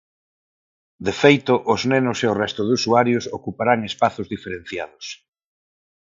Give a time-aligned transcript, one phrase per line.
[1.05, 5.05] De feito, os nenos e o resto de usuarios ocuparán espazos diferenciados.